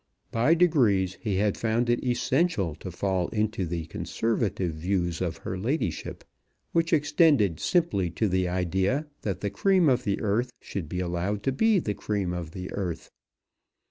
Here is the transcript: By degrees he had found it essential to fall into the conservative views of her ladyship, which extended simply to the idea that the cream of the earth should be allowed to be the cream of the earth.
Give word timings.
By 0.31 0.55
degrees 0.55 1.15
he 1.21 1.35
had 1.35 1.57
found 1.59 1.87
it 1.87 2.03
essential 2.03 2.73
to 2.77 2.89
fall 2.89 3.27
into 3.27 3.67
the 3.67 3.85
conservative 3.85 4.73
views 4.73 5.21
of 5.21 5.37
her 5.37 5.59
ladyship, 5.59 6.23
which 6.71 6.91
extended 6.91 7.59
simply 7.59 8.09
to 8.09 8.27
the 8.27 8.47
idea 8.47 9.05
that 9.21 9.41
the 9.41 9.51
cream 9.51 9.87
of 9.89 10.03
the 10.03 10.19
earth 10.19 10.49
should 10.59 10.89
be 10.89 11.01
allowed 11.01 11.43
to 11.43 11.51
be 11.51 11.77
the 11.77 11.93
cream 11.93 12.33
of 12.33 12.49
the 12.49 12.71
earth. 12.71 13.11